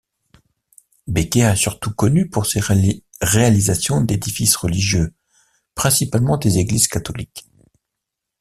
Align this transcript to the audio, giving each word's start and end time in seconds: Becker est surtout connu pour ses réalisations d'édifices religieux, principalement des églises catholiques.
Becker 1.05 1.41
est 1.53 1.55
surtout 1.55 1.93
connu 1.93 2.27
pour 2.27 2.47
ses 2.47 2.59
réalisations 3.21 4.01
d'édifices 4.01 4.55
religieux, 4.55 5.13
principalement 5.75 6.37
des 6.39 6.57
églises 6.57 6.87
catholiques. 6.87 7.45